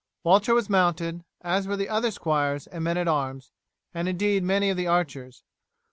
Walter 0.23 0.55
was 0.55 0.67
mounted, 0.67 1.23
as 1.41 1.67
were 1.67 1.77
the 1.77 1.87
other 1.87 2.09
squires 2.09 2.65
and 2.65 2.83
men 2.83 2.97
at 2.97 3.07
arms, 3.07 3.51
and 3.93 4.07
indeed 4.09 4.41
many 4.43 4.71
of 4.71 4.77
the 4.77 4.87
archers. 4.87 5.43